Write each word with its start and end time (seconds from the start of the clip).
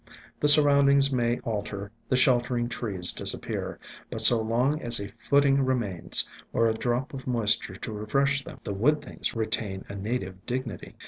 The 0.39 0.47
surroundings 0.47 1.11
may 1.13 1.37
alter, 1.41 1.91
the 2.09 2.17
sheltering 2.17 2.69
trees 2.69 3.13
disappear, 3.13 3.77
but 4.09 4.23
so 4.23 4.41
long 4.41 4.81
as 4.81 4.99
a 4.99 5.07
footing 5.09 5.61
remains, 5.63 6.27
or 6.53 6.67
a 6.67 6.73
drop 6.73 7.13
of 7.13 7.27
moisture 7.27 7.75
to 7.75 7.91
refresh 7.91 8.43
them, 8.43 8.57
the 8.63 8.73
wood 8.73 9.03
things 9.03 9.35
retain 9.35 9.85
a 9.89 9.93
native 9.93 10.43
dignity. 10.47 10.95